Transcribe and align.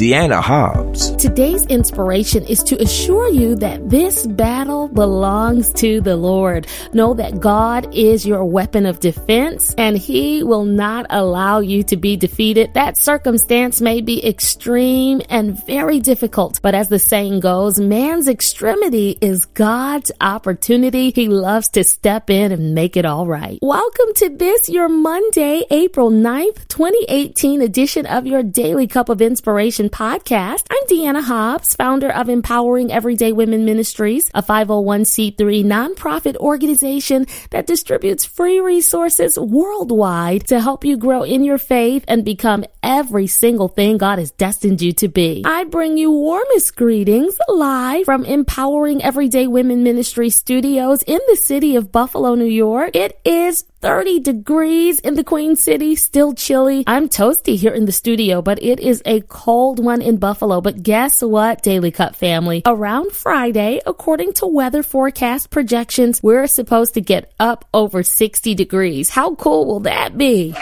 Dianna 0.00 0.40
Hobbs. 0.40 1.14
Today's 1.16 1.66
inspiration 1.66 2.42
is 2.44 2.62
to 2.62 2.80
assure 2.80 3.28
you 3.28 3.54
that 3.56 3.90
this 3.90 4.26
battle 4.26 4.88
belongs 4.88 5.70
to 5.74 6.00
the 6.00 6.16
Lord. 6.16 6.66
Know 6.94 7.12
that 7.12 7.38
God 7.38 7.94
is 7.94 8.26
your 8.26 8.42
weapon 8.46 8.86
of 8.86 9.00
defense 9.00 9.74
and 9.76 9.98
He 9.98 10.42
will 10.42 10.64
not 10.64 11.04
allow 11.10 11.58
you 11.58 11.82
to 11.82 11.98
be 11.98 12.16
defeated. 12.16 12.72
That 12.72 12.96
circumstance 12.96 13.82
may 13.82 14.00
be 14.00 14.26
extreme 14.26 15.20
and 15.28 15.62
very 15.66 16.00
difficult, 16.00 16.62
but 16.62 16.74
as 16.74 16.88
the 16.88 16.98
saying 16.98 17.40
goes, 17.40 17.78
man's 17.78 18.26
extremity 18.26 19.18
is 19.20 19.44
God's 19.44 20.10
opportunity. 20.22 21.12
He 21.14 21.28
loves 21.28 21.68
to 21.72 21.84
step 21.84 22.30
in 22.30 22.52
and 22.52 22.74
make 22.74 22.96
it 22.96 23.04
all 23.04 23.26
right. 23.26 23.58
Welcome 23.60 24.14
to 24.14 24.30
this, 24.30 24.66
your 24.70 24.88
Monday, 24.88 25.64
April 25.70 26.10
9th, 26.10 26.68
2018 26.68 27.60
edition 27.60 28.06
of 28.06 28.26
your 28.26 28.42
Daily 28.42 28.86
Cup 28.86 29.10
of 29.10 29.20
Inspiration 29.20 29.89
podcast. 29.90 30.66
I'm 30.70 30.86
Dianna 30.88 31.22
Hobbs, 31.22 31.74
founder 31.74 32.10
of 32.10 32.28
Empowering 32.28 32.92
Everyday 32.92 33.32
Women 33.32 33.64
Ministries, 33.64 34.30
a 34.34 34.42
501c3 34.42 35.36
nonprofit 35.64 36.36
organization 36.36 37.26
that 37.50 37.66
distributes 37.66 38.24
free 38.24 38.60
resources 38.60 39.38
worldwide 39.38 40.46
to 40.46 40.60
help 40.60 40.84
you 40.84 40.96
grow 40.96 41.22
in 41.22 41.44
your 41.44 41.58
faith 41.58 42.04
and 42.08 42.24
become 42.24 42.64
every 42.82 43.26
single 43.26 43.68
thing 43.68 43.98
God 43.98 44.18
has 44.18 44.30
destined 44.30 44.80
you 44.80 44.92
to 44.94 45.08
be. 45.08 45.42
I 45.44 45.64
bring 45.64 45.98
you 45.98 46.10
warmest 46.10 46.76
greetings 46.76 47.36
live 47.48 48.04
from 48.04 48.24
Empowering 48.24 49.02
Everyday 49.02 49.46
Women 49.46 49.82
Ministry 49.82 50.30
studios 50.30 51.02
in 51.02 51.20
the 51.28 51.36
city 51.36 51.76
of 51.76 51.92
Buffalo, 51.92 52.34
New 52.34 52.44
York. 52.44 52.94
It 52.94 53.20
is 53.24 53.64
30 53.80 54.20
degrees 54.20 55.00
in 55.00 55.14
the 55.14 55.24
Queen 55.24 55.56
City, 55.56 55.96
still 55.96 56.34
chilly. 56.34 56.84
I'm 56.86 57.08
toasty 57.08 57.56
here 57.56 57.72
in 57.72 57.86
the 57.86 57.92
studio, 57.92 58.42
but 58.42 58.62
it 58.62 58.78
is 58.78 59.02
a 59.06 59.22
cold 59.22 59.79
one 59.80 60.02
in 60.02 60.18
Buffalo. 60.18 60.60
But 60.60 60.82
guess 60.82 61.20
what, 61.20 61.62
Daily 61.62 61.90
Cup 61.90 62.14
family? 62.14 62.62
Around 62.64 63.12
Friday, 63.12 63.80
according 63.84 64.34
to 64.34 64.46
weather 64.46 64.82
forecast 64.82 65.50
projections, 65.50 66.22
we're 66.22 66.46
supposed 66.46 66.94
to 66.94 67.00
get 67.00 67.32
up 67.40 67.64
over 67.74 68.02
60 68.02 68.54
degrees. 68.54 69.10
How 69.10 69.34
cool 69.34 69.66
will 69.66 69.80
that 69.80 70.16
be? 70.16 70.54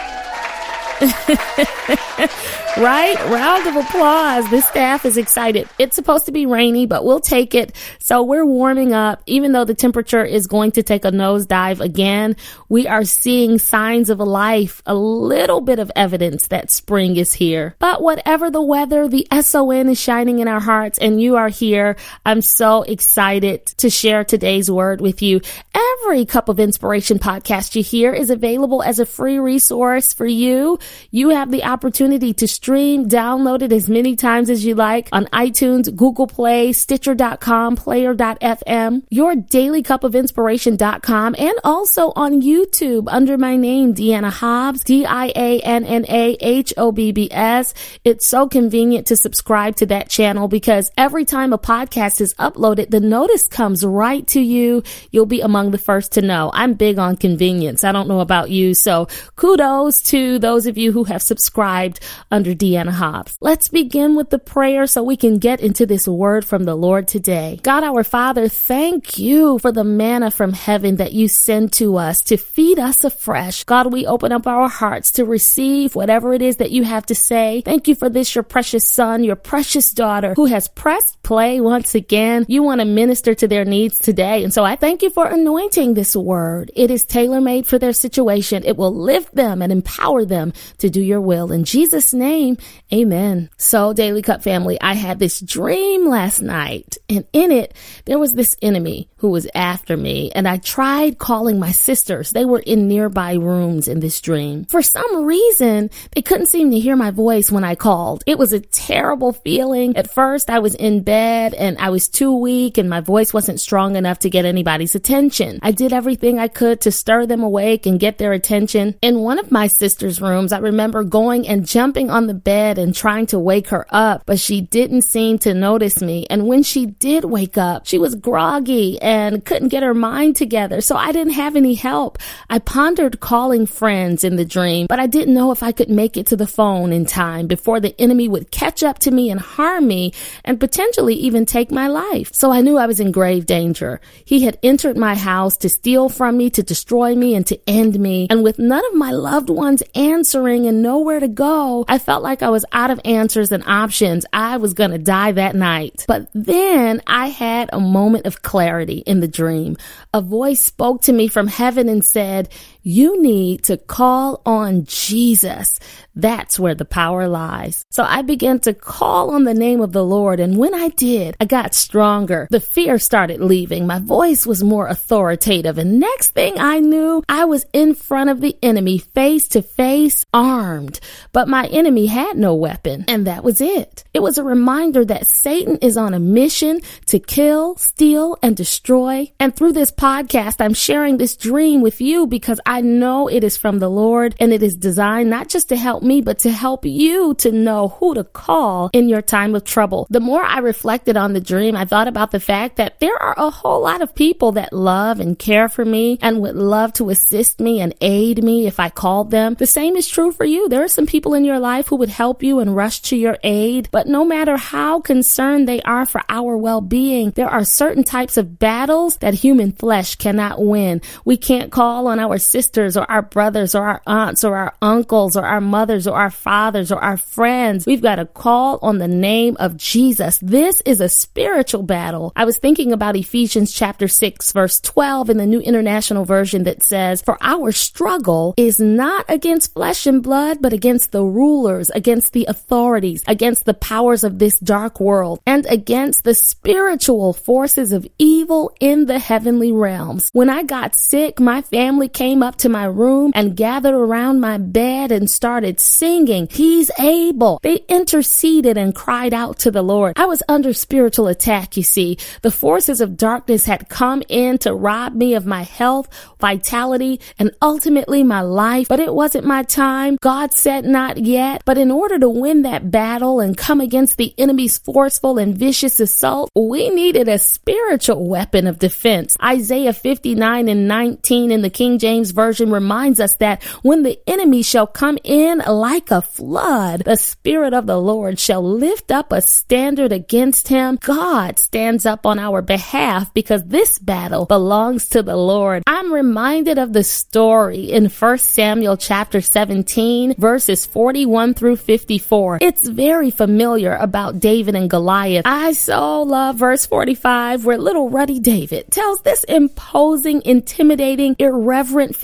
right? 2.77 3.15
Round 3.29 3.67
of 3.67 3.75
applause. 3.75 4.49
This 4.49 4.67
staff 4.67 5.05
is 5.05 5.17
excited. 5.17 5.67
It's 5.77 5.95
supposed 5.95 6.25
to 6.25 6.31
be 6.31 6.45
rainy, 6.45 6.85
but 6.85 7.05
we'll 7.05 7.19
take 7.19 7.55
it. 7.55 7.75
So 7.99 8.23
we're 8.23 8.45
warming 8.45 8.93
up. 8.93 9.21
Even 9.25 9.51
though 9.51 9.65
the 9.65 9.73
temperature 9.73 10.23
is 10.23 10.47
going 10.47 10.71
to 10.71 10.83
take 10.83 11.05
a 11.05 11.11
nosedive 11.11 11.79
again, 11.79 12.35
we 12.67 12.87
are 12.87 13.03
seeing 13.03 13.59
signs 13.59 14.09
of 14.09 14.19
life, 14.19 14.81
a 14.85 14.95
little 14.95 15.61
bit 15.61 15.79
of 15.79 15.91
evidence 15.95 16.47
that 16.47 16.71
spring 16.71 17.17
is 17.17 17.33
here. 17.33 17.75
But 17.79 18.01
whatever 18.01 18.49
the 18.49 18.61
weather, 18.61 19.07
the 19.07 19.27
SON 19.41 19.89
is 19.89 19.99
shining 19.99 20.39
in 20.39 20.47
our 20.47 20.59
hearts 20.61 20.99
and 20.99 21.21
you 21.21 21.35
are 21.37 21.49
here. 21.49 21.95
I'm 22.25 22.41
so 22.41 22.83
excited 22.83 23.65
to 23.77 23.89
share 23.89 24.23
today's 24.23 24.69
word 24.69 25.01
with 25.01 25.21
you. 25.21 25.41
Every 25.73 26.25
cup 26.25 26.49
of 26.49 26.59
inspiration 26.59 27.19
podcast 27.19 27.75
you 27.75 27.83
hear 27.83 28.13
is 28.13 28.29
available 28.29 28.83
as 28.83 28.99
a 28.99 29.05
free 29.05 29.39
resource 29.39 30.13
for 30.13 30.25
you. 30.25 30.79
You 31.11 31.29
have 31.29 31.51
the 31.51 31.63
opportunity 31.63 32.33
to 32.35 32.47
stream, 32.47 33.07
download 33.07 33.61
it 33.61 33.71
as 33.71 33.89
many 33.89 34.15
times 34.15 34.49
as 34.49 34.65
you 34.65 34.75
like 34.75 35.09
on 35.11 35.25
iTunes, 35.27 35.93
Google 35.95 36.27
Play, 36.27 36.73
Stitcher.com, 36.73 37.75
Player.fm, 37.75 39.03
your 39.09 39.35
daily 39.35 39.83
cup 39.83 40.03
of 40.03 40.15
inspiration.com, 40.15 41.35
and 41.37 41.53
also 41.63 42.11
on 42.15 42.41
YouTube 42.41 43.05
under 43.07 43.37
my 43.37 43.55
name, 43.55 43.93
Dianna 43.93 44.31
Hobbs, 44.31 44.83
D-I-A-N-N-A-H-O-B-B-S. 44.83 47.73
It's 48.03 48.29
so 48.29 48.47
convenient 48.47 49.07
to 49.07 49.15
subscribe 49.15 49.75
to 49.77 49.85
that 49.87 50.09
channel 50.09 50.47
because 50.47 50.91
every 50.97 51.25
time 51.25 51.53
a 51.53 51.57
podcast 51.57 52.21
is 52.21 52.33
uploaded, 52.35 52.89
the 52.89 52.99
notice 52.99 53.47
comes 53.47 53.85
right 53.85 54.25
to 54.27 54.39
you. 54.39 54.83
You'll 55.11 55.25
be 55.25 55.41
among 55.41 55.71
the 55.71 55.77
first 55.77 56.13
to 56.13 56.21
know. 56.21 56.51
I'm 56.53 56.73
big 56.73 56.99
on 56.99 57.17
convenience. 57.17 57.83
I 57.83 57.91
don't 57.91 58.07
know 58.07 58.19
about 58.19 58.49
you. 58.49 58.73
So 58.73 59.07
kudos 59.35 60.01
to 60.03 60.39
those 60.39 60.65
of 60.65 60.77
you 60.79 60.91
who 60.91 61.03
have 61.03 61.21
subscribed 61.21 61.99
under 62.31 62.55
Dianna 62.55 62.91
Hobbs. 62.91 63.37
Let's 63.41 63.67
begin 63.67 64.15
with 64.15 64.29
the 64.29 64.39
prayer 64.39 64.87
so 64.87 65.03
we 65.03 65.17
can 65.17 65.37
get 65.37 65.59
into 65.59 65.85
this 65.85 66.07
word 66.07 66.45
from 66.45 66.63
the 66.63 66.75
Lord 66.75 67.07
today. 67.07 67.59
God 67.61 67.83
our 67.83 68.03
Father, 68.03 68.47
thank 68.47 69.19
you 69.19 69.59
for 69.59 69.71
the 69.71 69.83
manna 69.83 70.31
from 70.31 70.53
heaven 70.53 70.95
that 70.95 71.13
you 71.13 71.27
send 71.27 71.73
to 71.73 71.97
us 71.97 72.21
to 72.21 72.37
feed 72.37 72.79
us 72.79 73.03
afresh. 73.03 73.63
God, 73.65 73.91
we 73.91 74.05
open 74.05 74.31
up 74.31 74.47
our 74.47 74.69
hearts 74.69 75.11
to 75.11 75.25
receive 75.25 75.95
whatever 75.95 76.33
it 76.33 76.41
is 76.41 76.57
that 76.57 76.71
you 76.71 76.83
have 76.83 77.05
to 77.07 77.15
say. 77.15 77.61
Thank 77.65 77.87
you 77.87 77.95
for 77.95 78.09
this, 78.09 78.33
your 78.33 78.43
precious 78.43 78.89
son, 78.89 79.23
your 79.23 79.35
precious 79.35 79.91
daughter 79.91 80.33
who 80.35 80.45
has 80.45 80.67
pressed 80.67 81.21
play 81.23 81.59
once 81.61 81.95
again. 81.95 82.45
You 82.47 82.63
want 82.63 82.79
to 82.81 82.85
minister 82.85 83.35
to 83.35 83.47
their 83.47 83.65
needs 83.65 83.99
today. 83.99 84.43
And 84.43 84.53
so 84.53 84.63
I 84.63 84.75
thank 84.75 85.01
you 85.01 85.09
for 85.09 85.27
anointing 85.27 85.93
this 85.93 86.15
word. 86.15 86.71
It 86.75 86.89
is 86.89 87.03
tailor 87.03 87.41
made 87.41 87.67
for 87.67 87.77
their 87.77 87.93
situation. 87.93 88.63
It 88.65 88.77
will 88.77 88.95
lift 88.95 89.35
them 89.35 89.61
and 89.61 89.71
empower 89.71 90.25
them 90.25 90.53
to 90.77 90.89
do 90.89 91.01
your 91.01 91.21
will. 91.21 91.51
In 91.51 91.63
Jesus' 91.63 92.13
name, 92.13 92.57
amen. 92.93 93.49
So, 93.57 93.93
Daily 93.93 94.21
Cup 94.21 94.43
family, 94.43 94.79
I 94.81 94.93
had 94.93 95.19
this 95.19 95.39
dream 95.39 96.07
last 96.07 96.41
night, 96.41 96.97
and 97.09 97.25
in 97.33 97.51
it, 97.51 97.73
there 98.05 98.19
was 98.19 98.31
this 98.31 98.55
enemy 98.61 99.09
who 99.17 99.29
was 99.29 99.47
after 99.53 99.97
me, 99.97 100.31
and 100.33 100.47
I 100.47 100.57
tried 100.57 101.17
calling 101.17 101.59
my 101.59 101.71
sisters. 101.71 102.31
They 102.31 102.45
were 102.45 102.59
in 102.59 102.87
nearby 102.87 103.33
rooms 103.33 103.87
in 103.87 103.99
this 103.99 104.21
dream. 104.21 104.65
For 104.65 104.81
some 104.81 105.25
reason, 105.25 105.89
they 106.13 106.21
couldn't 106.21 106.49
seem 106.49 106.71
to 106.71 106.79
hear 106.79 106.95
my 106.95 107.11
voice 107.11 107.51
when 107.51 107.63
I 107.63 107.75
called. 107.75 108.23
It 108.25 108.37
was 108.37 108.53
a 108.53 108.59
terrible 108.59 109.33
feeling. 109.33 109.97
At 109.97 110.11
first, 110.11 110.49
I 110.49 110.59
was 110.59 110.75
in 110.75 111.03
bed 111.03 111.53
and 111.53 111.77
I 111.79 111.89
was 111.89 112.07
too 112.07 112.35
weak, 112.35 112.77
and 112.77 112.89
my 112.89 113.01
voice 113.01 113.33
wasn't 113.33 113.59
strong 113.59 113.95
enough 113.95 114.19
to 114.19 114.29
get 114.29 114.45
anybody's 114.45 114.95
attention. 114.95 115.59
I 115.61 115.71
did 115.71 115.93
everything 115.93 116.39
I 116.39 116.47
could 116.47 116.81
to 116.81 116.91
stir 116.91 117.25
them 117.25 117.43
awake 117.43 117.85
and 117.85 117.99
get 117.99 118.17
their 118.17 118.33
attention. 118.33 118.95
In 119.01 119.19
one 119.19 119.39
of 119.39 119.51
my 119.51 119.67
sister's 119.67 120.21
rooms, 120.21 120.53
remember 120.61 121.03
going 121.03 121.47
and 121.47 121.67
jumping 121.67 122.09
on 122.09 122.27
the 122.27 122.33
bed 122.33 122.77
and 122.77 122.95
trying 122.95 123.25
to 123.27 123.39
wake 123.39 123.69
her 123.69 123.85
up, 123.89 124.23
but 124.25 124.39
she 124.39 124.61
didn't 124.61 125.03
seem 125.03 125.39
to 125.39 125.53
notice 125.53 126.01
me. 126.01 126.25
And 126.29 126.47
when 126.47 126.63
she 126.63 126.85
did 126.85 127.25
wake 127.25 127.57
up, 127.57 127.85
she 127.85 127.97
was 127.97 128.15
groggy 128.15 129.01
and 129.01 129.43
couldn't 129.45 129.69
get 129.69 129.83
her 129.83 129.93
mind 129.93 130.35
together. 130.35 130.81
So 130.81 130.95
I 130.95 131.11
didn't 131.11 131.33
have 131.33 131.55
any 131.55 131.75
help. 131.75 132.17
I 132.49 132.59
pondered 132.59 133.19
calling 133.19 133.65
friends 133.65 134.23
in 134.23 134.35
the 134.35 134.45
dream, 134.45 134.87
but 134.87 134.99
I 134.99 135.07
didn't 135.07 135.33
know 135.33 135.51
if 135.51 135.63
I 135.63 135.71
could 135.71 135.89
make 135.89 136.17
it 136.17 136.27
to 136.27 136.35
the 136.35 136.47
phone 136.47 136.91
in 136.91 137.05
time 137.05 137.47
before 137.47 137.79
the 137.79 137.99
enemy 137.99 138.27
would 138.27 138.51
catch 138.51 138.83
up 138.83 138.99
to 138.99 139.11
me 139.11 139.29
and 139.29 139.39
harm 139.39 139.87
me 139.87 140.13
and 140.43 140.59
potentially 140.59 141.15
even 141.15 141.45
take 141.45 141.71
my 141.71 141.87
life. 141.87 142.31
So 142.33 142.51
I 142.51 142.61
knew 142.61 142.77
I 142.77 142.85
was 142.85 142.99
in 142.99 143.11
grave 143.11 143.45
danger. 143.45 144.01
He 144.25 144.41
had 144.41 144.57
entered 144.63 144.97
my 144.97 145.15
house 145.15 145.57
to 145.57 145.69
steal 145.69 146.09
from 146.09 146.37
me, 146.37 146.49
to 146.51 146.63
destroy 146.63 147.15
me, 147.15 147.35
and 147.35 147.45
to 147.47 147.59
end 147.67 147.99
me. 147.99 148.27
And 148.29 148.43
with 148.43 148.59
none 148.59 148.85
of 148.85 148.93
my 148.93 149.11
loved 149.11 149.49
ones 149.49 149.83
answering 149.95 150.48
and 150.49 150.81
nowhere 150.81 151.19
to 151.19 151.27
go, 151.27 151.85
I 151.87 151.99
felt 151.99 152.23
like 152.23 152.41
I 152.41 152.49
was 152.49 152.65
out 152.71 152.91
of 152.91 152.99
answers 153.05 153.51
and 153.51 153.63
options. 153.65 154.25
I 154.33 154.57
was 154.57 154.73
going 154.73 154.91
to 154.91 154.97
die 154.97 155.31
that 155.33 155.55
night. 155.55 156.05
But 156.07 156.27
then 156.33 157.01
I 157.07 157.27
had 157.27 157.69
a 157.71 157.79
moment 157.79 158.25
of 158.25 158.41
clarity 158.41 159.03
in 159.05 159.19
the 159.19 159.27
dream. 159.27 159.77
A 160.13 160.21
voice 160.21 160.65
spoke 160.65 161.01
to 161.03 161.13
me 161.13 161.27
from 161.27 161.47
heaven 161.47 161.87
and 161.87 162.03
said, 162.03 162.49
you 162.81 163.21
need 163.21 163.63
to 163.65 163.77
call 163.77 164.41
on 164.45 164.85
Jesus. 164.85 165.67
That's 166.15 166.59
where 166.59 166.75
the 166.75 166.85
power 166.85 167.27
lies. 167.27 167.85
So 167.91 168.03
I 168.03 168.21
began 168.23 168.59
to 168.61 168.73
call 168.73 169.31
on 169.31 169.45
the 169.45 169.53
name 169.53 169.79
of 169.79 169.93
the 169.93 170.03
Lord. 170.03 170.39
And 170.39 170.57
when 170.57 170.73
I 170.73 170.89
did, 170.89 171.35
I 171.39 171.45
got 171.45 171.73
stronger. 171.73 172.47
The 172.51 172.59
fear 172.59 172.99
started 172.99 173.39
leaving. 173.39 173.87
My 173.87 173.99
voice 173.99 174.45
was 174.45 174.63
more 174.63 174.87
authoritative. 174.87 175.77
And 175.77 175.99
next 175.99 176.33
thing 176.33 176.59
I 176.59 176.79
knew, 176.79 177.23
I 177.29 177.45
was 177.45 177.65
in 177.71 177.95
front 177.95 178.29
of 178.29 178.41
the 178.41 178.57
enemy 178.61 178.97
face 178.97 179.47
to 179.49 179.61
face, 179.61 180.25
armed. 180.33 180.99
But 181.31 181.47
my 181.47 181.67
enemy 181.67 182.07
had 182.07 182.37
no 182.37 182.53
weapon. 182.53 183.05
And 183.07 183.25
that 183.27 183.43
was 183.43 183.61
it. 183.61 184.03
It 184.13 184.21
was 184.21 184.37
a 184.37 184.43
reminder 184.43 185.05
that 185.05 185.27
Satan 185.41 185.77
is 185.77 185.95
on 185.95 186.13
a 186.13 186.19
mission 186.19 186.81
to 187.07 187.19
kill, 187.19 187.75
steal, 187.77 188.37
and 188.41 188.57
destroy. 188.57 189.31
And 189.39 189.55
through 189.55 189.73
this 189.73 189.91
podcast, 189.91 190.55
I'm 190.59 190.73
sharing 190.73 191.17
this 191.17 191.37
dream 191.37 191.81
with 191.81 192.01
you 192.01 192.27
because 192.27 192.59
I 192.69 192.81
know 192.81 193.27
it 193.27 193.43
is 193.43 193.57
from 193.57 193.79
the 193.79 193.89
Lord 193.89 194.35
and 194.39 194.53
it 194.53 194.61
is 194.61 194.75
designed 194.75 195.27
not 195.31 195.49
just 195.49 195.69
to 195.69 195.75
help 195.75 196.03
me, 196.03 196.21
but 196.21 196.37
to 196.39 196.51
help 196.51 196.85
you 196.85 197.33
to 197.39 197.51
know 197.51 197.87
who 197.87 198.13
to 198.13 198.23
call 198.23 198.91
in 198.93 199.09
your 199.09 199.23
time 199.23 199.55
of 199.55 199.63
trouble. 199.63 200.05
The 200.11 200.19
more 200.19 200.43
I 200.43 200.59
reflected 200.59 201.17
on 201.17 201.33
the 201.33 201.41
dream, 201.41 201.75
I 201.75 201.85
thought 201.85 202.07
about 202.07 202.29
the 202.29 202.39
fact 202.39 202.75
that 202.75 202.99
there 202.99 203.19
are 203.19 203.33
a 203.35 203.49
whole 203.49 203.81
lot 203.81 204.03
of 204.03 204.13
people 204.13 204.51
that 204.51 204.71
love 204.71 205.19
and 205.19 205.37
care 205.37 205.67
for 205.67 205.83
me 205.83 206.19
and 206.21 206.41
would 206.41 206.55
love 206.55 206.93
to 206.93 207.09
assist 207.09 207.59
me 207.59 207.81
and 207.81 207.95
aid 208.01 208.43
me 208.43 208.67
if 208.67 208.79
I 208.79 208.89
called 208.89 209.31
them. 209.31 209.55
The 209.55 209.65
same 209.65 209.95
is 209.95 210.07
true 210.07 210.31
for 210.31 210.45
you. 210.45 210.69
There 210.69 210.83
are 210.83 210.87
some 210.87 211.07
people 211.07 211.33
in 211.33 211.45
your 211.45 211.59
life 211.59 211.87
who 211.87 211.95
would 211.95 212.09
help 212.09 212.43
you 212.43 212.59
and 212.59 212.75
rush 212.75 213.01
to 213.09 213.15
your 213.15 213.39
aid, 213.43 213.89
but 213.89 214.05
no 214.05 214.23
matter 214.23 214.57
how 214.57 215.01
concerned 215.01 215.67
they 215.67 215.81
are 215.81 216.05
for 216.05 216.21
our 216.29 216.55
well-being, 216.55 217.31
there 217.31 217.49
are 217.49 217.63
certain 217.63 218.03
types 218.03 218.37
of 218.37 218.59
battles 218.59 219.17
that 219.17 219.33
human 219.33 219.71
flesh 219.71 220.17
cannot 220.17 220.63
win. 220.63 221.01
We 221.25 221.35
can't 221.35 221.71
call 221.71 222.05
on 222.05 222.19
our 222.19 222.37
sisters 222.59 222.97
or 222.97 223.09
our 223.09 223.21
brothers 223.21 223.73
or 223.73 223.87
our 223.87 224.01
aunts 224.05 224.43
or 224.43 224.57
our 224.57 224.73
uncles 224.81 225.37
or 225.37 225.45
our 225.45 225.61
mothers 225.61 226.05
or 226.05 226.17
our 226.17 226.29
fathers 226.29 226.91
or 226.91 227.01
our 227.01 227.15
friends. 227.15 227.85
We've 227.85 228.01
got 228.01 228.17
to 228.17 228.25
call 228.25 228.79
on 228.81 228.97
the 228.97 229.07
name 229.07 229.55
of 229.61 229.77
Jesus. 229.77 230.39
This 230.41 230.81
is 230.85 230.99
a 230.99 231.07
spiritual 231.07 231.83
battle. 231.83 232.33
I 232.35 232.43
was 232.43 232.57
thinking 232.57 232.91
about 232.91 233.15
Ephesians 233.15 233.71
chapter 233.71 234.09
6 234.09 234.51
verse 234.51 234.81
12 234.81 235.29
in 235.29 235.37
the 235.37 235.45
New 235.45 235.61
International 235.61 236.25
Version 236.25 236.63
that 236.63 236.83
says, 236.83 237.21
For 237.21 237.37
our 237.39 237.71
struggle 237.71 238.53
is 238.57 238.77
not 238.77 239.23
against 239.29 239.73
flesh 239.73 240.05
and 240.05 240.21
blood, 240.21 240.57
but 240.59 240.73
against 240.73 241.13
the 241.13 241.23
rulers, 241.23 241.89
against 241.91 242.33
the 242.33 242.45
authorities, 242.49 243.23
against 243.25 243.63
the 243.63 243.73
powers 243.73 244.25
of 244.25 244.37
this 244.37 244.59
dark 244.59 244.99
world, 244.99 245.39
and 245.45 245.65
against 245.67 246.25
the 246.25 246.35
spiritual 246.35 247.31
forces 247.31 247.93
of 247.93 248.05
evil 248.17 248.75
in 248.81 249.05
the 249.05 249.19
heavenly 249.19 249.71
realms. 249.71 250.27
When 250.33 250.49
I 250.49 250.63
got 250.63 250.97
sick, 250.97 251.39
my 251.39 251.61
family 251.61 252.09
came 252.09 252.43
up 252.43 252.48
to 252.57 252.69
my 252.69 252.85
room 252.85 253.31
and 253.35 253.55
gathered 253.55 253.95
around 253.95 254.39
my 254.39 254.57
bed 254.57 255.11
and 255.11 255.29
started 255.29 255.79
singing, 255.79 256.47
He's 256.49 256.91
able. 256.99 257.59
They 257.63 257.85
interceded 257.87 258.77
and 258.77 258.95
cried 258.95 259.33
out 259.33 259.59
to 259.59 259.71
the 259.71 259.81
Lord. 259.81 260.13
I 260.17 260.25
was 260.25 260.43
under 260.47 260.73
spiritual 260.73 261.27
attack, 261.27 261.77
you 261.77 261.83
see. 261.83 262.17
The 262.41 262.51
forces 262.51 263.01
of 263.01 263.17
darkness 263.17 263.65
had 263.65 263.89
come 263.89 264.23
in 264.27 264.57
to 264.59 264.73
rob 264.73 265.13
me 265.13 265.35
of 265.35 265.45
my 265.45 265.63
health, 265.63 266.09
vitality, 266.39 267.19
and 267.37 267.51
ultimately 267.61 268.23
my 268.23 268.41
life, 268.41 268.87
but 268.87 268.99
it 268.99 269.13
wasn't 269.13 269.45
my 269.45 269.63
time. 269.63 270.17
God 270.21 270.53
said 270.53 270.85
not 270.85 271.17
yet. 271.17 271.61
But 271.65 271.77
in 271.77 271.91
order 271.91 272.19
to 272.19 272.29
win 272.29 272.63
that 272.63 272.91
battle 272.91 273.39
and 273.39 273.57
come 273.57 273.81
against 273.81 274.17
the 274.17 274.33
enemy's 274.37 274.77
forceful 274.77 275.37
and 275.37 275.57
vicious 275.57 275.99
assault, 275.99 276.49
we 276.55 276.89
needed 276.89 277.27
a 277.27 277.39
spiritual 277.39 278.27
weapon 278.27 278.67
of 278.67 278.79
defense. 278.79 279.35
Isaiah 279.43 279.93
59 279.93 280.67
and 280.67 280.87
19 280.87 281.51
in 281.51 281.61
the 281.61 281.69
King 281.69 281.99
James 281.99 282.31
Version 282.39 282.71
reminds 282.71 283.19
us 283.19 283.33
that 283.39 283.61
when 283.81 284.03
the 284.03 284.17
enemy 284.25 284.63
shall 284.63 284.87
come 284.87 285.17
in 285.25 285.57
like 285.67 286.09
a 286.09 286.21
flood, 286.21 287.03
the 287.03 287.17
Spirit 287.17 287.73
of 287.73 287.85
the 287.85 287.97
Lord 287.97 288.39
shall 288.39 288.63
lift 288.63 289.11
up 289.11 289.33
a 289.33 289.41
standard 289.41 290.13
against 290.13 290.69
him. 290.69 290.97
God 291.01 291.59
stands 291.59 292.05
up 292.05 292.25
on 292.25 292.39
our 292.39 292.61
behalf 292.61 293.33
because 293.33 293.65
this 293.65 293.99
battle 293.99 294.45
belongs 294.45 295.09
to 295.09 295.21
the 295.21 295.35
Lord. 295.35 295.83
I'm 295.85 296.13
reminded 296.13 296.77
of 296.77 296.93
the 296.93 297.03
story 297.03 297.91
in 297.91 298.05
1 298.05 298.37
Samuel 298.37 298.95
chapter 298.95 299.41
17 299.41 300.35
verses 300.37 300.85
41 300.85 301.55
through 301.55 301.75
54. 301.75 302.59
It's 302.61 302.87
very 302.87 303.31
familiar 303.31 303.95
about 303.95 304.39
David 304.39 304.75
and 304.75 304.89
Goliath. 304.89 305.45
I 305.45 305.73
so 305.73 306.21
love 306.21 306.55
verse 306.55 306.85
45 306.85 307.65
where 307.65 307.77
little 307.77 308.09
ruddy 308.09 308.39
David 308.39 308.91
tells 308.91 309.21
this 309.23 309.43
imposing, 309.43 310.41
intimidating, 310.45 311.35
irreverent 311.37 312.15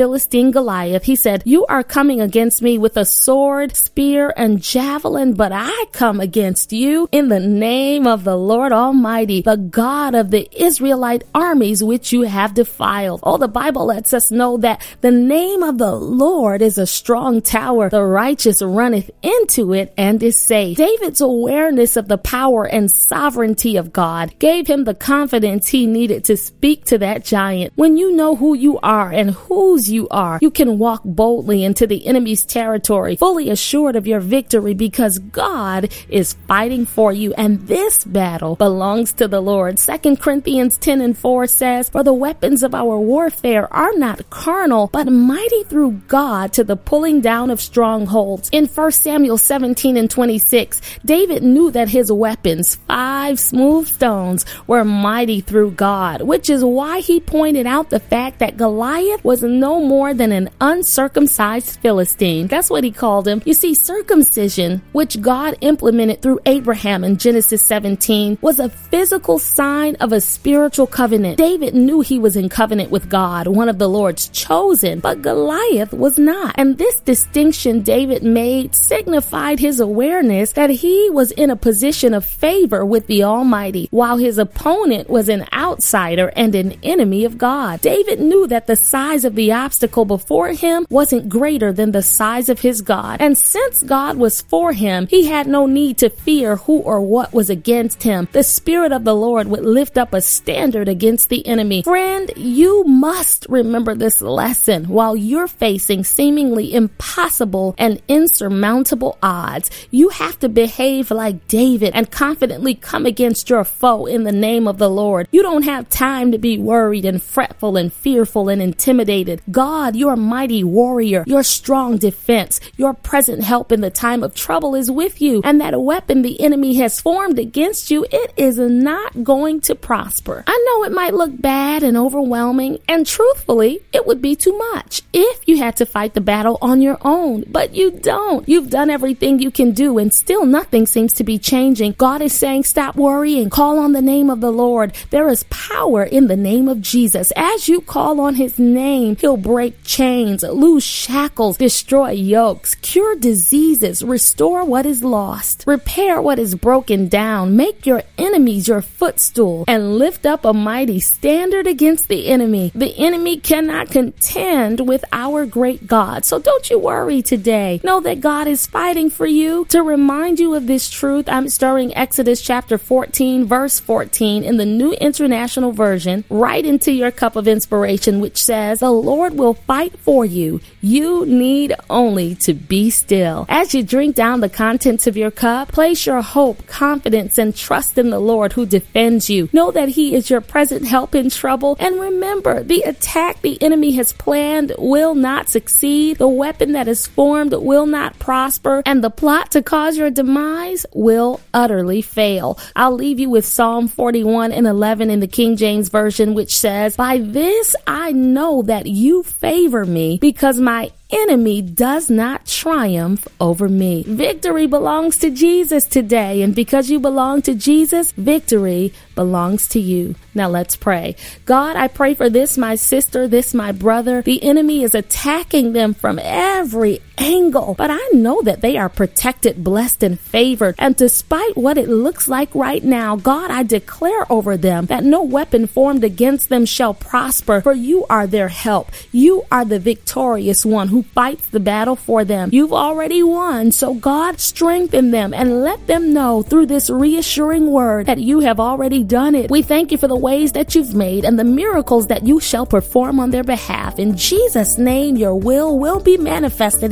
Goliath, 0.52 1.04
he 1.04 1.16
said, 1.16 1.44
you 1.46 1.66
are 1.68 1.84
coming 1.84 2.22
against 2.22 2.62
me 2.62 2.78
with 2.78 2.98
a 2.98 3.06
sword, 3.06 3.75
spear, 3.75 4.34
and 4.36 4.62
javelin, 4.62 5.34
but 5.34 5.52
I 5.54 5.86
come 5.92 6.19
against 6.19 6.72
you 6.72 7.07
in 7.12 7.30
the 7.30 7.40
name 7.40 8.07
of 8.07 8.24
the 8.24 8.38
Lord 8.38 8.72
Almighty, 8.72 9.42
the 9.42 9.57
God 9.57 10.16
of 10.16 10.31
the 10.31 10.48
Israelite 10.52 11.24
armies 11.34 11.84
which 11.84 12.12
you 12.12 12.24
have 12.24 12.54
defiled. 12.54 13.22
Oh, 13.24 13.38
the 13.38 13.48
Bible 13.48 13.86
lets 13.86 14.13
us 14.13 14.31
know 14.31 14.57
that 14.57 14.86
the 15.02 15.12
name 15.12 15.63
of 15.63 15.78
the 15.78 15.96
Lord 15.96 16.62
is 16.62 16.78
a 16.78 16.88
strong 16.88 17.42
tower. 17.42 17.90
The 17.90 18.04
righteous 18.04 18.62
runneth 18.62 19.10
into 19.22 19.74
it 19.74 19.94
and 19.98 20.22
is 20.22 20.42
safe. 20.42 20.78
David's 20.78 21.22
awareness 21.22 21.98
of 21.98 22.07
the 22.07 22.18
power 22.18 22.66
and 22.66 22.92
sovereignty 22.92 23.78
of 23.78 23.94
God 23.94 24.38
gave 24.40 24.68
him 24.68 24.84
the 24.84 24.94
confidence 24.94 25.68
he 25.68 25.86
needed 25.86 26.24
to 26.25 26.38
speak 26.38 26.86
to 26.86 26.98
that 27.00 27.24
giant. 27.24 27.74
When 27.75 27.98
you 27.98 28.16
know 28.16 28.36
who 28.36 28.54
you 28.54 28.80
are 28.80 29.12
and 29.12 29.31
whose 29.31 29.90
you 29.90 29.94
are, 30.09 30.39
you 30.42 30.51
can 30.51 30.77
walk 30.77 31.01
boldly 31.03 31.63
into 31.63 31.88
the 31.88 32.06
enemy's 32.07 32.44
territory, 32.44 33.15
fully 33.15 33.50
assured 33.50 33.95
of 33.95 34.07
your 34.07 34.19
victory 34.19 34.74
because 34.74 35.19
God 35.19 35.92
is 36.09 36.33
fighting 36.47 36.86
for 36.86 37.12
you 37.12 37.33
and 37.33 37.68
this 37.68 38.03
battle 38.03 38.56
belongs 38.56 39.13
to 39.13 39.27
the 39.27 39.42
Lord. 39.42 39.77
2 39.77 40.18
Corinthians 40.18 40.77
10 40.77 41.01
and 41.01 41.18
4 41.18 41.47
says, 41.47 41.89
For 41.89 42.03
the 42.03 42.13
weapons 42.13 42.63
of 42.63 42.75
our 42.75 42.97
warfare 42.97 43.71
are 43.74 43.94
not 43.94 44.30
carnal, 44.30 44.89
but 44.92 45.07
mighty 45.07 45.63
through 45.63 46.01
God 46.07 46.53
to 46.53 46.63
the 46.63 46.75
pulling 46.75 47.21
down 47.21 47.50
of 47.50 47.62
strongholds. 47.62 48.50
In 48.51 48.65
1 48.65 48.92
Samuel 48.92 49.38
17 49.38 49.97
and 49.97 50.09
26, 50.09 50.81
David 51.03 51.44
knew 51.44 51.71
that 51.71 51.89
his 51.89 52.12
weapons, 52.12 52.75
five 52.88 53.39
smooth 53.39 53.88
stones, 53.88 54.45
were 54.68 54.83
mighty 54.83 55.42
through 55.42 55.71
God, 55.71 56.21
which 56.21 56.50
is 56.50 56.63
why 56.63 57.00
he 57.00 57.19
pointed 57.19 57.68
out 57.68 57.89
the 57.89 58.00
fact 58.00 58.39
that 58.39 58.57
Goliath 58.57 59.24
was 59.24 59.44
no 59.44 59.80
more 59.86 60.14
than 60.14 60.32
an 60.32 60.50
uncircumcised 60.60 61.80
Philistine. 61.80 62.48
That's 62.48 62.70
what 62.70 62.84
he 62.84 62.92
called 62.92 63.28
him. 63.28 63.42
You 63.46 63.54
see, 63.54 63.76
circumcision, 63.76 64.82
which 64.92 65.22
God 65.22 65.58
implemented 65.62 66.22
through 66.22 66.40
Abraham 66.46 67.04
in 67.04 67.18
Genesis 67.18 67.66
17, 67.68 68.40
was 68.42 68.60
a 68.60 68.70
physical 68.70 69.40
sign 69.40 69.96
of 69.96 70.12
a 70.12 70.22
spiritual 70.22 70.88
covenant. 70.88 71.38
David 71.38 71.76
knew 71.76 72.02
he 72.02 72.20
was 72.20 72.36
in 72.36 72.50
covenant 72.50 72.92
with 72.92 73.10
God, 73.10 73.48
one 73.48 73.70
of 73.70 73.78
the 73.78 73.90
Lord's 73.90 74.28
chosen, 74.30 75.00
but 75.00 75.22
Goliath 75.22 75.94
was 75.94 76.18
not. 76.18 76.56
And 76.58 76.78
this 76.78 77.00
distinction 77.02 77.81
David 77.81 78.24
made 78.24 78.76
signified 78.76 79.60
his 79.60 79.80
awareness 79.80 80.54
that 80.54 80.70
he 80.70 81.10
was 81.12 81.31
in 81.31 81.50
a 81.50 81.56
position 81.56 82.14
of 82.14 82.26
favor 82.26 82.86
with 82.86 83.08
the 83.08 83.24
Almighty, 83.24 83.88
while 83.92 84.18
his 84.18 84.38
opponent 84.38 85.10
was 85.10 85.30
an 85.30 85.46
outsider 85.54 86.31
and 86.36 86.56
an 86.56 86.78
enemy 86.84 87.26
of 87.26 87.38
God. 87.38 87.81
David 87.81 88.20
knew 88.20 88.48
that 88.48 88.68
the 88.68 88.76
size 88.76 89.26
of 89.26 89.36
the 89.36 89.52
obstacle 89.52 89.75
before 89.80 90.50
him 90.50 90.86
wasn't 90.89 91.30
greater 91.30 91.72
than 91.72 91.92
the 91.92 92.01
size 92.01 92.50
of 92.50 92.60
his 92.60 92.81
God. 92.81 93.22
And 93.22 93.38
since 93.38 93.83
God 93.83 94.18
was 94.18 94.42
for 94.42 94.74
him, 94.74 95.07
he 95.07 95.25
had 95.25 95.48
no 95.48 95.66
need 95.66 95.98
to 96.00 96.10
fear 96.10 96.56
who 96.56 96.80
or 96.80 97.01
what 97.01 97.33
was 97.33 97.50
against 97.50 98.04
him. 98.04 98.27
The 98.31 98.44
Spirit 98.44 98.92
of 98.92 99.04
the 99.04 99.16
Lord 99.16 99.48
would 99.48 99.63
lift 99.63 99.98
up 99.98 100.13
a 100.13 100.22
standard 100.22 100.88
against 100.88 101.30
the 101.30 101.45
enemy. 101.48 101.83
Friend, 101.83 102.31
you 102.36 102.83
must 102.83 103.45
remember 103.50 103.95
this 103.95 104.22
lesson 104.22 104.86
while 104.86 105.16
you're 105.16 105.48
facing 105.48 106.04
seemingly 106.04 106.74
impossible 106.74 107.75
and 107.78 108.01
insurmountable 108.07 109.18
odds. 109.21 109.69
You 109.92 110.10
have 110.10 110.39
to 110.39 110.50
behave 110.50 111.12
like 111.12 111.48
David 111.48 111.94
and 111.94 112.12
confidently 112.12 112.75
come 112.75 113.06
against 113.06 113.50
your 113.50 113.63
foe 113.63 114.06
in 114.06 114.24
the 114.24 114.31
name 114.31 114.68
of 114.68 114.78
the 114.78 114.89
Lord. 114.89 115.28
You 115.31 115.42
don't 115.42 115.63
have 115.63 115.89
time 115.89 116.31
to 116.31 116.38
be 116.38 116.57
worried 116.57 117.06
and 117.06 117.21
fretful 117.21 117.78
and 117.78 117.92
fearful 117.92 118.50
and 118.50 118.62
intimidated. 118.62 119.42
God, 119.56 119.96
your 119.96 120.18
mighty 120.18 120.66
warrior, 120.66 121.24
your 121.25 121.42
strong 121.42 121.98
defense, 121.98 122.60
your 122.75 122.94
present 122.94 123.42
help 123.42 123.71
in 123.71 123.80
the 123.80 123.90
time 123.90 124.21
of 124.21 124.35
trouble 124.35 124.76
is 124.76 124.92
with 124.92 125.21
you. 125.21 125.40
And 125.45 125.62
that 125.62 125.81
weapon 125.81 126.24
the 126.24 126.42
enemy 126.42 126.74
has 126.76 127.00
formed 127.00 127.40
against 127.40 127.90
you, 127.90 128.06
it 128.12 128.33
is 128.35 128.57
not 128.57 129.24
going 129.24 129.62
to 129.62 129.74
prosper. 129.74 130.44
I 130.45 130.66
know 130.68 130.83
it 130.83 130.92
might 130.92 131.14
look 131.14 131.42
bad 131.42 131.83
and 131.83 131.95
overwhelming, 131.95 132.80
and 132.90 133.07
truthfully, 133.07 133.80
it 133.94 134.06
would 134.06 134.21
be 134.21 134.35
too 134.35 134.57
much 134.57 135.04
if 135.14 135.47
you 135.47 135.56
had 135.56 135.78
to 135.78 135.85
fight 135.85 136.16
the 136.16 136.19
battle 136.19 136.57
on 136.62 136.81
your 136.81 136.97
own, 137.00 137.45
but 137.47 137.74
you 137.74 137.92
don't. 137.92 138.50
You've 138.50 138.69
done 138.69 138.90
everything 138.90 139.40
you 139.40 139.52
can 139.52 139.71
do, 139.71 139.97
and 139.97 140.14
still 140.14 140.45
nothing 140.45 140.85
seems 140.85 141.14
to 141.14 141.24
be 141.24 141.40
changing. 141.40 141.94
God 141.94 142.21
is 142.21 142.38
saying, 142.38 142.66
Stop 142.66 142.97
worrying, 142.97 143.50
call 143.50 143.80
on 143.80 143.94
the 143.94 144.02
name 144.02 144.30
of 144.30 144.42
the 144.42 144.52
Lord. 144.52 144.94
There 145.12 145.30
is 145.30 145.45
power 145.45 146.04
in 146.04 146.28
the 146.28 146.35
name 146.35 146.68
of 146.68 146.81
Jesus. 146.81 147.31
As 147.38 147.69
you 147.69 147.80
call 147.80 148.19
on 148.19 148.35
his 148.35 148.59
name, 148.59 149.16
he'll 149.16 149.44
break 149.45 149.83
chains, 149.83 150.42
loose 150.42 150.83
shackles, 150.83 151.57
destroy 151.57 152.09
yokes, 152.09 152.73
cure 152.81 153.16
diseases, 153.16 154.04
restore 154.04 154.66
what 154.66 154.87
is 154.87 155.04
lost, 155.04 155.64
repair 155.68 156.19
what 156.19 156.40
is 156.40 156.56
broken 156.56 157.07
down, 157.07 157.56
make 157.56 157.85
your 157.85 158.02
enemies 158.18 158.68
your 158.68 158.81
footstool, 158.81 159.64
and 159.68 159.99
lift 159.99 160.25
up 160.25 160.45
a 160.45 160.52
mighty 160.52 160.99
standard 160.99 161.68
against 161.68 162.07
the 162.07 162.25
enemy. 162.28 162.71
The 162.73 162.97
enemy 162.97 163.40
cannot 163.40 163.92
contend 163.92 164.87
with 164.87 165.06
our 165.14 165.45
great 165.45 165.85
God. 165.85 166.25
So 166.25 166.40
don't 166.40 166.68
you 166.71 166.80
worry 166.80 167.21
today. 167.21 167.80
Know 167.83 167.99
that 167.99 168.21
God 168.21 168.47
is 168.47 168.66
fighting 168.66 169.11
for 169.11 169.28
you. 169.28 169.66
To 169.69 169.83
remind 169.83 170.40
you 170.40 170.56
of 170.56 170.66
this 170.66 170.90
truth, 170.90 171.30
I'm 171.30 171.49
stirring 171.49 171.95
Exodus 171.95 172.42
chapter 172.42 172.80
14, 172.80 173.45
verse 173.45 173.80
14 173.80 174.44
in 174.44 174.57
the 174.57 174.66
New 174.66 174.94
International 174.94 175.71
Version 175.71 176.23
right 176.31 176.66
into 176.66 176.92
your 176.92 177.11
cup 177.11 177.35
of 177.35 177.47
inspiration, 177.47 178.19
which 178.19 178.42
says, 178.42 178.80
The 178.80 178.90
Lord 178.90 179.34
will 179.35 179.54
fight 179.54 179.97
for 179.99 180.25
you. 180.25 180.61
You 180.81 181.25
need 181.25 181.73
only 181.89 182.35
to 182.35 182.54
be 182.54 182.89
still. 182.89 183.45
As 183.49 183.73
you 183.73 183.83
drink 183.83 184.15
down 184.15 184.42
the 184.42 184.49
contents 184.49 185.07
of 185.07 185.18
your 185.18 185.31
cup, 185.31 185.69
place 185.69 186.06
your 186.06 186.21
hope, 186.21 186.68
confidence, 186.68 187.37
and 187.37 187.56
trust 187.56 187.97
in 187.97 188.09
the 188.09 188.19
Lord 188.19 188.54
who 188.54 188.65
defends 188.65 189.30
you. 189.30 189.49
Know 189.54 189.71
that 189.71 189.89
He 189.89 190.15
is 190.15 190.30
your 190.30 190.42
present 190.42 190.85
help 190.85 191.15
in 191.15 191.30
trouble. 191.30 191.75
And 191.80 191.99
remember, 191.99 192.63
the 192.63 192.81
attack 192.81 193.42
the 193.42 193.61
enemy 193.61 193.92
has 193.94 194.13
planned 194.13 194.73
will 194.77 195.15
not 195.15 195.49
succeed. 195.49 196.18
The 196.18 196.27
weapon 196.27 196.73
that 196.73 196.87
is 196.87 197.07
formed 197.07 197.54
will 197.54 197.85
not 197.85 198.19
prosper. 198.19 198.83
And 198.85 199.04
the 199.04 199.09
plot 199.09 199.51
to 199.51 199.61
cause 199.61 199.97
your 199.97 200.11
demise 200.11 200.85
will 200.94 201.42
utterly 201.54 202.01
fail. 202.01 202.57
I'll 202.75 202.94
leave 202.94 203.19
you 203.19 203.30
with 203.30 203.45
Psalm 203.45 203.87
41 203.87 204.51
and 204.51 204.68
11 204.68 205.09
in 205.09 205.19
the 205.19 205.27
King 205.27 205.57
James 205.57 205.89
Version, 205.89 206.33
which 206.33 206.57
says, 206.57 206.95
By 206.95 207.19
this 207.19 207.75
I 207.87 208.11
know 208.11 208.61
that 208.63 208.87
you 208.87 209.23
favor 209.26 209.86
me 209.86 210.18
because 210.20 210.60
my 210.60 210.92
enemy 211.10 211.62
does 211.62 212.10
not 212.10 212.46
triumph 212.46 213.28
over 213.40 213.68
me. 213.68 214.04
Victory 214.08 214.68
belongs 214.68 215.18
to 215.20 215.30
Jesus 215.30 215.84
today, 215.86 216.42
and 216.42 216.56
because 216.56 216.90
you 216.90 217.00
belong 217.00 217.42
to 217.44 217.54
Jesus, 217.54 218.12
victory 218.14 218.94
belongs 219.16 219.68
to 219.70 219.80
you. 219.80 220.16
Now 220.34 220.50
let's 220.50 220.76
pray. 220.76 221.16
God, 221.46 221.76
I 221.76 221.88
pray 221.88 222.14
for 222.14 222.30
this, 222.30 222.58
my 222.58 222.76
sister, 222.76 223.28
this, 223.28 223.54
my 223.54 223.72
brother. 223.72 224.22
The 224.22 224.44
enemy 224.44 224.84
is 224.84 224.96
attacking 224.96 225.74
them 225.74 225.94
from 225.94 226.20
every 226.22 227.02
angle, 227.18 227.76
but 227.78 227.90
I 227.92 228.10
know 228.14 228.42
that 228.44 228.62
they 228.62 228.78
are 228.78 228.90
protected, 228.90 229.64
blessed, 229.64 230.04
and 230.04 230.19
favored. 230.19 230.76
And 230.78 230.95
despite 230.95 231.57
what 231.57 231.78
it 231.78 231.90
looks 231.90 232.28
like 232.28 232.54
right 232.54 232.84
now, 232.84 233.16
God, 233.16 233.52
I 233.52 233.64
declare 233.64 234.31
over 234.31 234.57
them 234.57 234.86
that 234.88 235.04
no 235.04 235.24
weapon 235.24 235.68
formed 235.68 236.04
against 236.04 236.50
them 236.50 236.66
shall 236.66 236.94
prosper, 236.94 237.62
for 237.62 237.74
you 237.74 238.06
are 238.10 238.28
their 238.28 238.50
help. 238.50 238.92
You 239.12 239.44
are 239.52 239.66
the 239.66 239.80
victorious 239.80 240.66
one 240.66 240.90
who 240.90 241.04
fights 241.04 241.48
the 241.48 241.60
battle 241.60 241.95
for 241.95 242.24
them. 242.24 242.50
You've 242.52 242.74
already 242.74 243.24
won, 243.24 243.72
so 243.72 243.94
God, 243.94 244.40
strengthen 244.40 245.12
them 245.12 245.34
and 245.34 245.62
let 245.62 245.88
them 245.88 246.14
know 246.14 246.42
through 246.42 246.68
this 246.68 246.90
reassuring 246.90 247.72
word 247.72 248.06
that 248.07 248.19
you 248.19 248.40
have 248.42 248.60
already 248.60 249.04
done 249.04 249.36
it. 249.36 249.50
We 249.50 249.62
thank 249.62 249.92
you 249.92 249.98
for 249.98 250.07
the 250.07 250.16
ways 250.16 250.52
that 250.54 250.76
you've 250.76 250.94
made 250.94 251.26
and 251.26 251.38
the 251.40 251.44
miracles 251.44 252.07
that 252.07 252.26
you 252.26 252.40
shall 252.40 252.66
perform 252.66 253.19
on 253.19 253.31
their 253.31 253.44
behalf. 253.44 254.00
In 254.00 254.18
Jesus' 254.18 254.78
name, 254.78 255.18
your 255.18 255.36
will 255.36 255.78
will 255.78 256.00
be 256.00 256.18
manifested 256.18 256.92